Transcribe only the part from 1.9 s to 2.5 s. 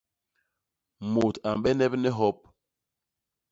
ni hop.